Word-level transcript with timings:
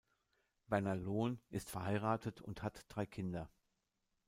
Werner 0.65 0.95
Lohn 0.95 1.39
ist 1.51 1.69
verheiratet 1.69 2.41
und 2.41 2.63
hat 2.63 2.85
drei 2.89 3.05
Kinder. 3.05 3.51